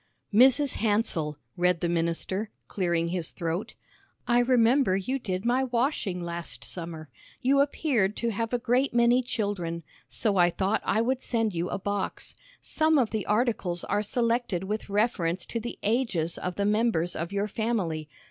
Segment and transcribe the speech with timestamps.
[0.33, 0.77] "'Mrs.
[0.77, 3.75] Hansell,'" read the minister, clearing his throat,
[4.27, 7.07] "'I remember you did my washing last summer.
[7.43, 11.69] You appeared to have a great many children, so I thought I would send you
[11.69, 12.33] a box.
[12.59, 17.31] Some of the articles are selected with reference to the ages of the members of
[17.31, 18.09] your family.